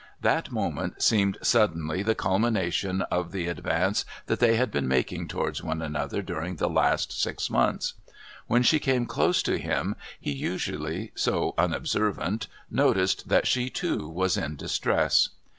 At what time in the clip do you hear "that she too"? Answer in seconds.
13.29-14.09